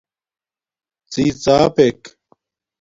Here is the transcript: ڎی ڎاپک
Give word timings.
ڎی 1.11 1.25
ڎاپک 1.43 1.99